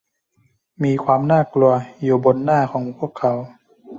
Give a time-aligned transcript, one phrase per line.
[0.83, 3.33] มีความน่ากลัวอยู่บนหน้าของพวกเขา